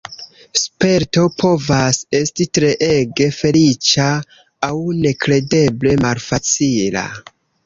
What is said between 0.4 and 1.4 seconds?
Sperto